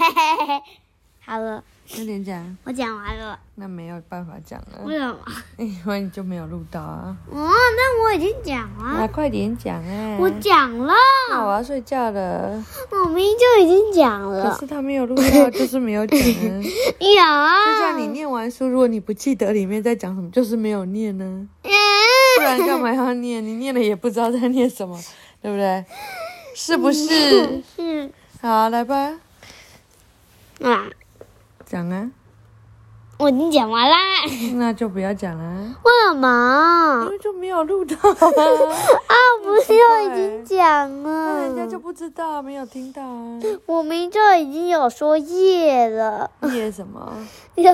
[1.22, 1.62] 好了，
[1.94, 3.38] 快点讲，我讲完了。
[3.54, 5.64] 那没有办法讲了为了，什么？
[5.64, 7.16] 因为你就没有录到啊。
[7.30, 10.16] 哦，那我已经讲那了，快点讲啊！
[10.18, 10.94] 我讲了，
[11.30, 12.64] 那我要睡觉了。
[12.90, 14.60] 我明明就已经讲了可。
[14.60, 16.24] 是他没有录到，就是没有讲啊。
[16.98, 21.24] 有啊，就像你念完书，如果你不记得里面在讲什么，就是没有念呢。
[21.62, 21.70] 嗯，
[22.38, 23.44] 不然干嘛要念？
[23.44, 24.98] 你念了也不知道在念什么，
[25.42, 25.84] 对不对？
[26.56, 27.62] 是不是？
[27.76, 28.10] 是
[28.40, 29.12] 好，来吧，
[30.62, 30.86] 啊，
[31.66, 32.10] 讲啊。
[33.18, 33.96] 我已经讲完啦。
[34.54, 37.10] 那就不要讲啊，为什么因？
[37.10, 38.00] 为就没有录到啊。
[38.16, 39.14] 啊，
[39.44, 41.78] 不是我已经讲了那人家就？
[41.78, 43.38] 不知道，没有听到啊。
[43.66, 47.12] 我明明就已经有说夜了，夜什么？
[47.56, 47.70] 有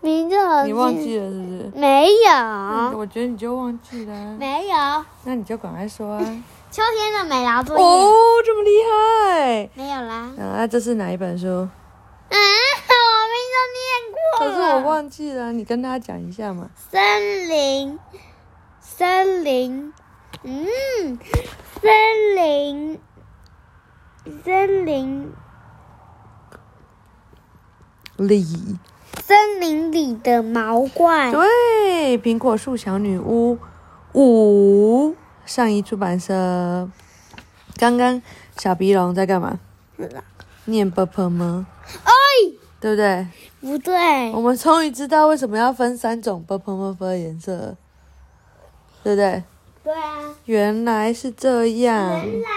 [0.00, 1.72] 明明就已经你忘记了是不是？
[1.76, 2.98] 没嗯有？
[2.98, 4.36] 我觉得你就忘记了啊。
[4.40, 5.04] 没有。
[5.22, 6.24] 那你就赶快说啊。
[6.74, 8.12] 秋天的美劳作业、哦，
[8.44, 9.70] 这么厉害！
[9.74, 10.32] 没有啦。
[10.36, 11.46] 啊，这是哪一本书？
[11.46, 11.70] 嗯，
[12.30, 12.40] 我
[13.30, 14.60] 明明就念过可是。
[14.74, 16.68] 我忘记了，你跟他讲一下嘛。
[16.90, 17.96] 森林，
[18.80, 19.92] 森林，
[20.42, 20.66] 嗯，
[21.80, 22.98] 森林，
[24.42, 25.32] 森林，
[28.16, 28.44] 里，
[29.22, 31.30] 森林里的毛怪。
[31.30, 33.56] 对，苹果树小女巫
[34.14, 35.14] 五，
[35.46, 36.88] 上一出版社。
[37.76, 38.22] 刚刚
[38.58, 39.58] 小鼻龙在干嘛？
[40.66, 41.66] 念 b p 吗？
[42.04, 42.12] 哎，
[42.80, 43.26] 对不对？
[43.60, 47.76] 不对我，们终于知道为什么要分三种 b p m f 的颜色了，
[49.02, 49.42] 对不对？
[49.82, 52.24] 对啊，原来是这样。
[52.24, 52.48] 原来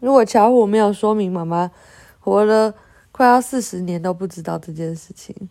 [0.00, 1.70] 如果巧虎没有说明，妈妈
[2.18, 2.74] 活了
[3.12, 5.48] 快要四十年都不知道这件事情。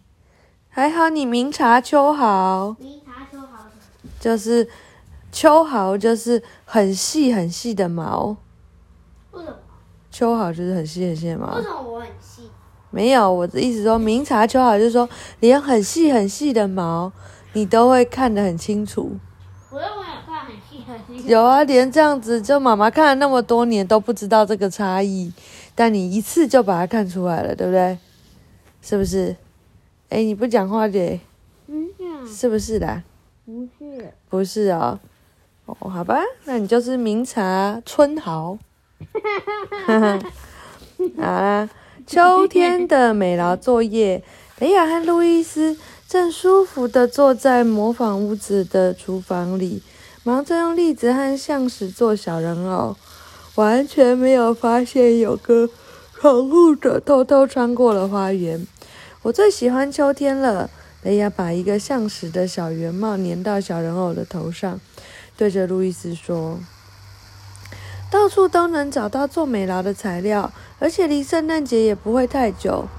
[0.69, 3.65] 还好你明察秋毫，明察秋毫，
[4.19, 4.67] 就是
[5.31, 8.35] 秋毫就是很细很细的毛，
[9.31, 9.55] 为什么？
[10.11, 11.61] 秋毫就是很细很细的毛为。
[11.61, 12.49] 什么我很细？
[12.89, 15.07] 没有，我的意思说明察秋毫就是说
[15.39, 17.11] 连很细很细的毛
[17.53, 19.17] 你都会看得很清楚。
[19.69, 21.27] 我认为有看很细很细。
[21.27, 25.31] 有啊，连这样子，就妈妈看了那么多年都不知道这个差异，
[25.75, 27.97] 但你一次就把它看出来了，对不对？
[28.81, 29.35] 是不是？
[30.09, 31.19] 哎，你不讲话的，
[32.25, 33.03] 是不是的？
[33.45, 34.13] 不是。
[34.27, 34.99] 不是哦。
[35.79, 38.57] 哦，好吧，那你就是明察春毫。
[39.87, 41.69] 好啦，
[42.07, 44.23] 秋天的美劳作业，
[44.59, 49.83] 雷亚和路易斯正舒服地坐在模仿屋子的厨房里，
[50.23, 52.97] 忙着用栗子和橡石做小人偶，
[53.55, 55.69] 完全没有发现有个
[56.19, 58.65] 闯入者偷偷穿过了花园。
[59.21, 60.69] 我最喜欢秋天了。
[61.03, 64.77] 雷亚把一个橡实的小圆帽粘到小人偶的头上，
[65.39, 66.59] 对着路易斯说
[68.11, 72.89] ：“到处都能找到做美劳的材料，而且离圣诞节也不会太久。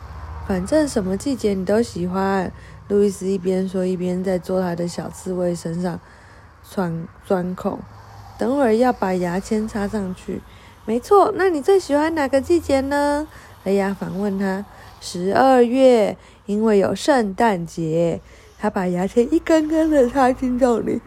[0.48, 2.50] 反正什么季节你都喜欢。”
[2.88, 6.00] 路易斯一边说，一边在做他的小刺猬身上
[6.64, 7.78] 钻钻孔。
[8.38, 10.40] 等会儿要把牙签插上去。
[10.86, 13.28] 没错，那你最喜欢哪个季节呢？
[13.64, 14.64] 雷亚反问他。
[15.02, 18.22] 十二月，因为有圣诞节。
[18.62, 21.00] 他把牙签一根根的插进洞里，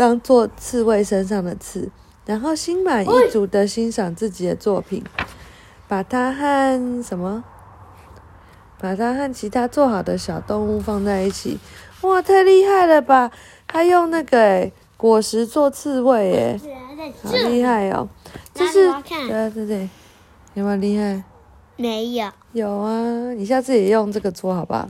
[0.00, 1.90] 当做刺猬身上的刺，
[2.24, 5.04] 然后心满意足的欣赏自己的作品，
[5.86, 7.44] 把它和什么？
[8.80, 11.58] 把它和其他做好的小动物放在一起。
[12.00, 13.30] 哇，太厉害了吧！
[13.66, 18.08] 他用那个诶果实做刺猬，诶，是啊，在好这厉害哦！
[18.54, 18.90] 这是
[19.28, 19.90] 对对对，
[20.54, 21.22] 有没有厉害？
[21.76, 22.26] 没有。
[22.52, 24.88] 有啊，你下次也用这个做好吧？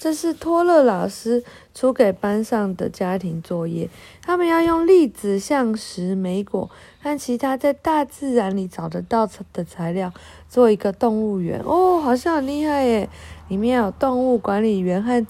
[0.00, 1.44] 这是托勒老师
[1.74, 3.90] 出给班上的家庭作业，
[4.22, 6.70] 他们要用栗子、橡石、莓果
[7.02, 10.10] 和其他在大自然里找得到的材料
[10.48, 11.60] 做一个动物园。
[11.66, 13.10] 哦，好像很厉害耶！
[13.48, 15.26] 里面有动物管理员和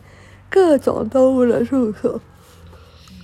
[0.49, 2.21] 各种动物的住所。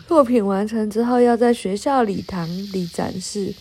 [0.08, 3.54] 作品完成之后，要在学校礼堂里展示。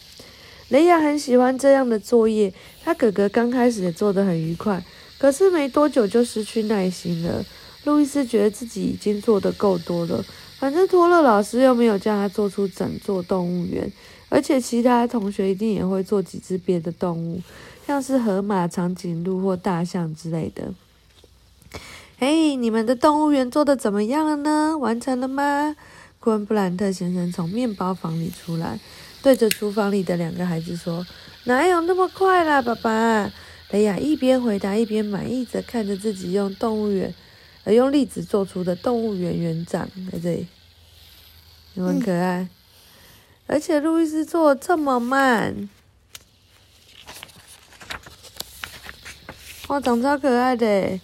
[0.70, 2.52] 雷亚很喜欢这样的作业，
[2.84, 4.84] 他哥哥刚开始也做得很愉快，
[5.20, 7.46] 可是没多久就失去耐心了。
[7.86, 10.26] 路易斯觉得自己已经做得够多了，
[10.60, 13.90] 反正托勒老师又没有叫他做出整座动物园，
[14.28, 17.42] 而且其他同学一定也会做几只别的动物，
[17.88, 20.74] 像是河马、长颈鹿或大象之类的。
[22.18, 24.78] 嘿，你们的动物园做得怎么样了呢？
[24.78, 25.76] 完成了吗？
[26.20, 28.80] 昆布兰特先生从面包房里出来，
[29.22, 31.06] 对着厨房里的两个孩子说
[31.46, 33.32] ：“哪有那么快啦，爸爸？”
[33.70, 37.14] 雷亚一边回答，一边满意着看着自己用动物园，
[37.66, 40.48] 而，用栗子做出的动物园园长在这里，
[41.74, 42.48] 有没有很可爱？
[43.48, 45.68] 而且路易斯做这么慢，
[49.68, 51.00] 哇，长超可爱的，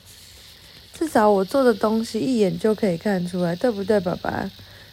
[0.94, 4.50] 至少我做的东西一眼就可以看出来，对不对，爸爸？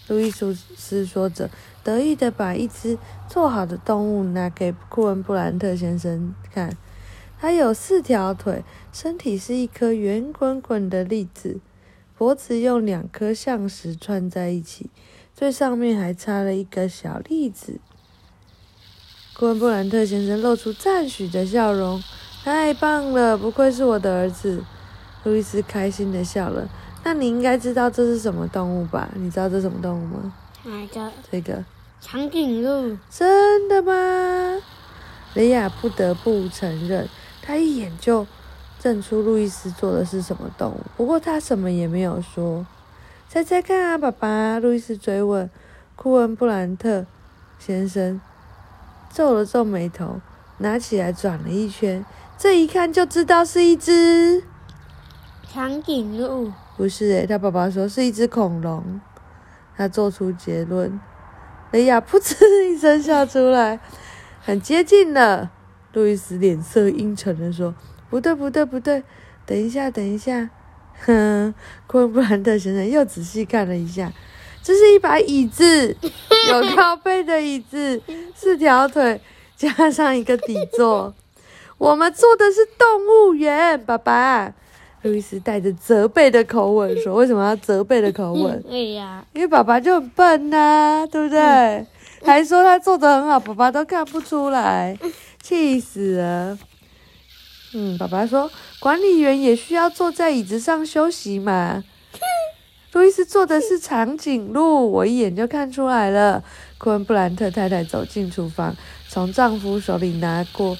[0.08, 1.50] 路易斯说着，
[1.84, 2.96] 得意的把一只
[3.28, 6.74] 做好的动物拿给库恩布兰特先生看。
[7.40, 11.60] 它有四条腿，身体是一颗圆滚滚的粒子，
[12.16, 14.90] 脖子用两颗橡石串在一起，
[15.32, 17.78] 最上面还插了一个小粒子。
[19.34, 22.02] 库恩布兰特先生露出赞许的笑容
[22.42, 24.64] ：“太棒了，不愧是我的儿子。”
[25.22, 26.68] 路易斯开心的笑了。
[27.04, 29.08] 那你应该知道这是什么动物吧？
[29.14, 30.34] 你知道这什么动物吗？
[30.64, 31.12] 哪个？
[31.30, 31.64] 这个
[32.00, 32.98] 长颈鹿。
[33.08, 34.60] 真的吗？
[35.34, 37.08] 雷亚不得不承认。
[37.48, 38.26] 他一眼就
[38.82, 42.66] 认出路易斯做的是什么动物，不过他什么也没有说。
[43.26, 44.58] 猜猜看啊，爸爸！
[44.58, 45.48] 路易斯追问。
[45.96, 47.06] 库恩布兰特
[47.58, 48.20] 先生
[49.10, 50.20] 皱了皱眉头，
[50.58, 52.04] 拿起来转了一圈，
[52.36, 54.44] 这一看就知道是一只
[55.50, 56.52] 长颈鹿。
[56.76, 59.00] 不是诶，他爸爸说是一只恐龙。
[59.74, 61.00] 他做出结论。
[61.70, 62.36] 雷亚噗嗤
[62.66, 63.80] 一声笑出来，
[64.42, 65.50] 很接近了。
[65.98, 67.74] 路易斯脸色阴沉的说
[68.08, 69.02] ：“不对，不对，不对，
[69.44, 70.48] 等一下，等一下。”
[71.04, 71.52] 哼，
[71.88, 74.12] 昆布兰特先生又仔细看了一下，
[74.62, 75.96] 这是一把椅子，
[76.50, 78.00] 有靠背的椅子，
[78.32, 79.20] 四条腿
[79.56, 81.12] 加上一个底座。
[81.78, 82.86] 我们坐的是动
[83.28, 84.54] 物园，爸爸。
[85.02, 88.62] 路易斯带着责备的口吻说：“为什么要责备的口吻？
[88.68, 91.84] 对呀，因为爸爸就很笨呐，对不对？
[92.24, 94.96] 还说他做的很好，爸爸都看不出来。”
[95.48, 96.58] 气死了！
[97.72, 101.82] 嗯，爸爸说管理员也需要坐在椅子上休息嘛。
[102.92, 106.44] 路易斯坐的是长颈鹿，我一眼就看出来了。
[106.76, 108.76] 库恩布兰特太太走进厨房，
[109.08, 110.76] 从丈夫手里拿过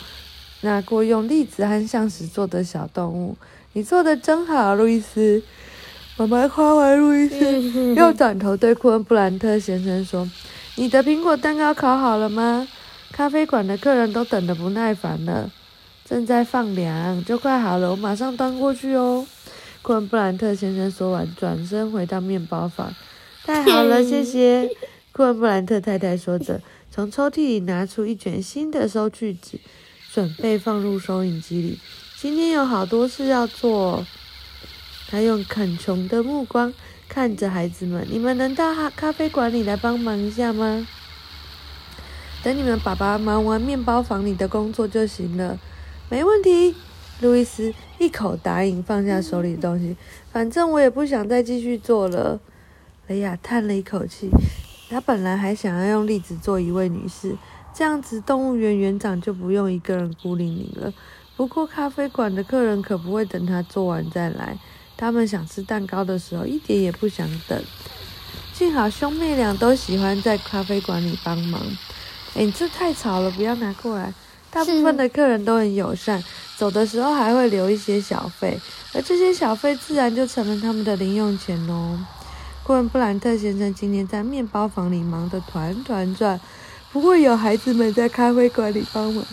[0.61, 3.39] 拿过用栗子和橡石做的小动物。
[3.73, 5.43] 你做的真好，路易斯。
[6.19, 10.29] 妈妈夸完路易斯， 又转头对库恩布兰特先生说
[10.77, 12.69] ：“你的苹果蛋糕烤好了吗？”
[13.13, 15.51] 咖啡馆的客人都等得不耐烦了，
[16.05, 19.27] 正在放凉，就快好了，我马上端过去哦。
[19.83, 22.95] 库恩布兰特先生说完，转身回到面包房。
[23.45, 24.71] 太好了，谢谢。
[25.13, 26.61] 库恩布兰特太太说着，
[26.91, 29.59] 从抽屉里拿出一卷新的收据纸，
[30.13, 31.79] 准备放入收银机里。
[32.17, 34.07] 今天有好多事要做。
[35.11, 36.75] 他用恳求的目光
[37.09, 40.87] 看着孩子们：“你们能到咖咖啡馆里来帮忙一下吗？”
[42.49, 45.61] 等你们爸爸忙完面包房里的工作就行了，
[46.09, 46.75] 没问题。
[47.21, 49.95] 路易斯一口答应，放下手里的东西。
[50.33, 52.41] 反正我也不想再继续做了。
[53.07, 54.31] 雷亚叹了一口气，
[54.89, 57.37] 他本来还想要用栗子做一位女士，
[57.75, 60.91] 这样子动物园园长就不用一个人孤零零了。
[61.37, 64.59] 不过咖啡馆的客人可不会等他做完再来，
[64.97, 67.63] 他们想吃蛋糕的时候一点也不想等。
[68.55, 71.61] 幸好兄妹俩都喜欢在咖啡馆里帮忙。
[72.35, 74.13] 哎，这太吵了，不要拿过来。
[74.51, 76.23] 大部分的客人都很友善，
[76.57, 78.59] 走的时候还会留一些小费，
[78.95, 81.99] 而这些小费自然就成了他们的零用钱哦。
[82.63, 86.41] 库恩布兰特先生今天在面包房里忙得团团转，
[86.93, 89.25] 不过有孩子们在咖啡馆里帮忙，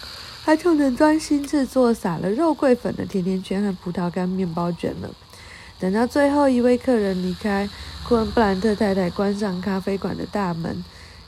[0.44, 5.10] 他就能专心制作撒了肉桂粉的甜甜圈和葡萄干面包卷了。
[5.80, 7.70] 等到最后一位客人离开，
[8.08, 10.84] 库恩布兰特太太关上咖啡馆的大门。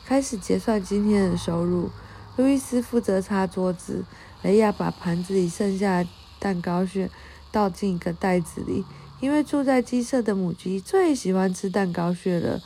[0.08, 1.90] 开始结算今天的收入。
[2.38, 4.06] 路易斯负责擦桌子，
[4.42, 6.10] 雷亚把盘子里剩下的
[6.40, 7.10] 蛋糕屑
[7.52, 8.86] 倒进一个袋子里。
[9.20, 12.62] 因为住在鸡舍的母鸡最喜欢吃蛋糕屑了，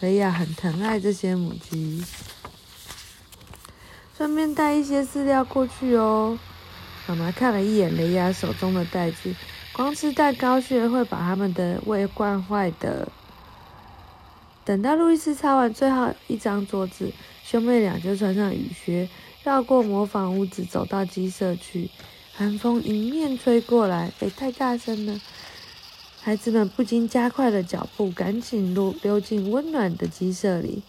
[0.00, 2.02] 雷亚很疼爱这些母鸡。
[4.16, 6.38] 顺便带一些饲料过去哦。
[7.06, 9.34] 妈妈看了一眼雷亚手中的袋子，
[9.74, 13.06] 光吃蛋糕屑会把他们的胃惯坏的。
[14.66, 17.12] 等到路易斯擦完最后一张桌子，
[17.44, 19.08] 兄妹俩就穿上雨靴，
[19.44, 21.88] 绕过模仿屋子，走到鸡舍去。
[22.32, 25.20] 寒风迎面吹过来，哎，太大声了！
[26.20, 30.82] 孩子们不禁加快了脚步，赶紧溜溜进温暖的鸡舍里。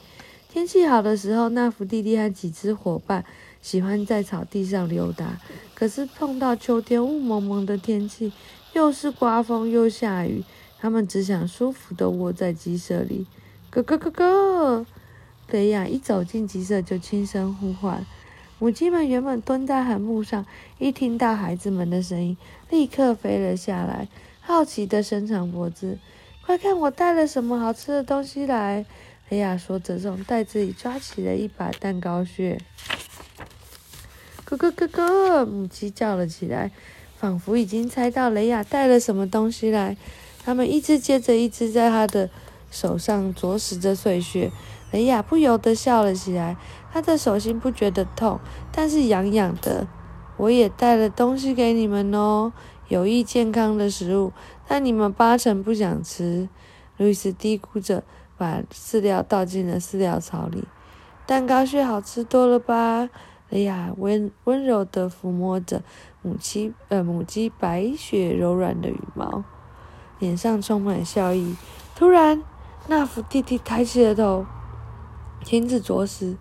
[0.52, 3.24] 天气好的时候，纳福弟弟和几只伙伴
[3.62, 5.40] 喜欢在草地上溜达。
[5.76, 8.34] 可是碰到秋天雾蒙蒙的天气，
[8.74, 10.44] 又是刮风又下雨，
[10.80, 13.28] 他们只想舒服地窝在鸡舍里。
[13.84, 14.86] 咯咯咯咯！
[15.52, 18.06] 雷亚一走进鸡舍就轻声呼唤。
[18.60, 20.46] 母鸡们原本蹲在横木上，
[20.80, 22.36] 一听到孩子们的声音，
[22.70, 24.08] 立刻飞了下来，
[24.42, 26.00] 好奇地伸长脖子。
[26.46, 28.86] 快看，我带了什么好吃的东西来！
[29.30, 32.60] 雷亚说着，从袋子里抓起了一把蛋糕屑。
[34.46, 35.46] 咯咯咯咯！
[35.46, 36.72] 母鸡叫了起来。
[37.18, 39.98] 仿佛已经猜到雷亚带了什么东西来。
[40.46, 42.30] 他们一只接着一只在他的
[42.70, 44.52] 手上啄食着碎屑。
[44.92, 46.56] 雷亚不由得笑了起来，
[46.92, 48.40] 他的手心不觉得痛，
[48.72, 49.88] 但是痒痒的。
[50.38, 52.54] 我也带了东西给你们哦，
[52.88, 54.32] 有益健康的食物，
[54.68, 56.48] 但你们八成不想吃。
[56.98, 58.04] 路易斯嘀咕着，
[58.38, 60.64] 把饲料倒进了饲料槽里。
[61.26, 63.10] 蛋糕屑好吃多了吧？
[63.50, 65.82] 雷亚温温柔地抚摸着
[66.22, 69.44] 母鸡呃母鸡白雪柔软的羽毛，
[70.20, 71.56] 脸上充满笑意。
[71.96, 72.44] 突然，
[72.88, 74.46] 那福弟弟抬起了头。
[75.44, 76.38] 停止啄食，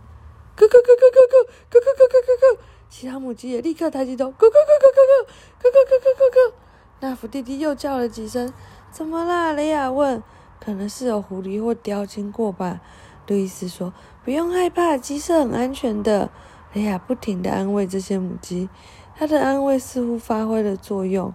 [0.57, 2.59] 咯咯咯咯咯咯咯咯咯咯咯！
[2.89, 5.27] 其他母鸡也立刻抬起头，咯咯咯咯咯
[5.61, 6.55] 咯咯咯咯咯咯！
[7.01, 8.53] 那福弟弟又叫了几声，
[8.91, 9.53] 怎么啦？
[9.53, 10.23] 雷亚问。
[10.59, 12.81] 可能是有狐狸或雕经过吧。
[13.29, 13.93] 路易斯说
[14.25, 16.31] ：“不用害怕，鸡舍很安全的。”
[16.73, 18.69] 雷亚不停地安慰这些母鸡，
[19.15, 21.33] 他的安慰似乎发挥了作用。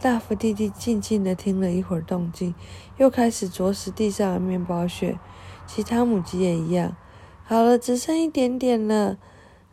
[0.00, 2.54] 大福弟弟静静地听了一会儿动静，
[2.98, 5.18] 又开始啄食地上的面包屑。
[5.66, 6.96] 其他母鸡也一样。
[7.42, 9.18] 好了，只剩一点点了。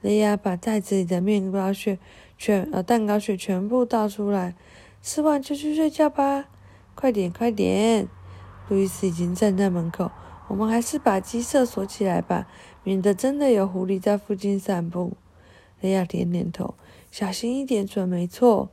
[0.02, 1.98] 雷亚把袋子里的面包屑
[2.38, 4.56] 全呃蛋糕屑全部倒出来，
[5.02, 6.46] 吃完就去睡觉吧。
[6.96, 8.08] 快点，快点！
[8.70, 10.12] 路易斯已经站在门口。
[10.48, 12.48] 我们还是把鸡舍锁起来吧，
[12.84, 15.14] 免得真的有狐狸在附近散步。
[15.82, 16.76] 雷亚点点头，
[17.12, 18.72] 小心一点，准没错。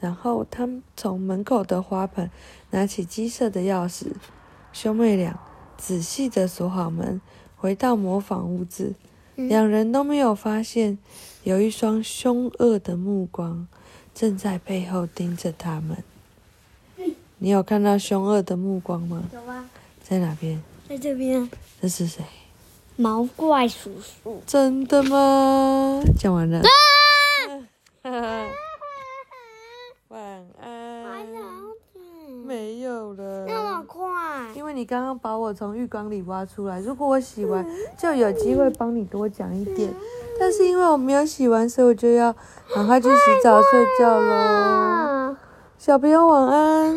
[0.00, 2.30] 然后他从门口的花盆
[2.70, 4.12] 拿起鸡舍的钥匙，
[4.72, 5.38] 兄妹俩。
[5.76, 7.20] 仔细的锁好门，
[7.56, 8.94] 回到模仿屋子。
[9.36, 10.98] 两人都没有发现，
[11.44, 13.68] 有一双凶恶的目光
[14.12, 16.02] 正在背后盯着他们。
[17.38, 19.22] 你有看到凶恶的目光吗？
[19.32, 19.70] 有啊。
[20.02, 20.60] 在哪边？
[20.88, 21.48] 在这边。
[21.80, 22.24] 这是谁？
[22.96, 24.42] 毛怪叔叔。
[24.44, 26.02] 真的吗？
[26.18, 26.60] 讲完了。
[28.02, 28.10] 你
[34.88, 37.62] 刚刚把我从浴缸里挖出来，如果我洗完，
[37.98, 39.92] 就有机会帮你多讲一点。
[40.40, 42.34] 但是因为我没有洗完，所以我就要
[42.74, 45.36] 赶快去洗澡睡觉喽。
[45.76, 46.96] 小朋友晚安。